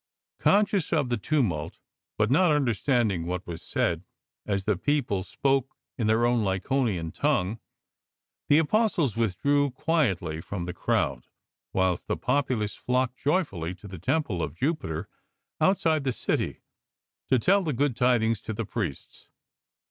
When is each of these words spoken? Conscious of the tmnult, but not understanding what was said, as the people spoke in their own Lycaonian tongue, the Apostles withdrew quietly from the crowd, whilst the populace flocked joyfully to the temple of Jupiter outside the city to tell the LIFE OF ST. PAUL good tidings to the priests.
Conscious 0.39 0.91
of 0.91 1.09
the 1.09 1.17
tmnult, 1.19 1.73
but 2.17 2.31
not 2.31 2.51
understanding 2.51 3.27
what 3.27 3.45
was 3.45 3.61
said, 3.61 4.03
as 4.47 4.65
the 4.65 4.75
people 4.75 5.21
spoke 5.21 5.75
in 5.95 6.07
their 6.07 6.25
own 6.25 6.43
Lycaonian 6.43 7.11
tongue, 7.13 7.59
the 8.49 8.57
Apostles 8.57 9.15
withdrew 9.15 9.69
quietly 9.69 10.41
from 10.41 10.65
the 10.65 10.73
crowd, 10.73 11.27
whilst 11.71 12.07
the 12.07 12.17
populace 12.17 12.73
flocked 12.73 13.17
joyfully 13.19 13.75
to 13.75 13.87
the 13.87 13.99
temple 13.99 14.41
of 14.41 14.55
Jupiter 14.57 15.07
outside 15.59 16.03
the 16.03 16.11
city 16.11 16.61
to 17.29 17.37
tell 17.37 17.61
the 17.61 17.69
LIFE 17.69 17.73
OF 17.73 17.73
ST. 17.75 17.77
PAUL 17.77 17.85
good 17.89 17.95
tidings 17.95 18.41
to 18.41 18.53
the 18.53 18.65
priests. 18.65 19.27